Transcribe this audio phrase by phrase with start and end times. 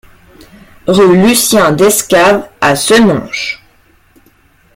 [0.87, 3.61] Rue Lucien Descaves à Senonches